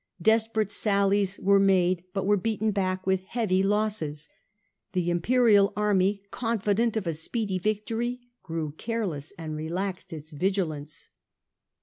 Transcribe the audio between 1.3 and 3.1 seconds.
were made but were beaten back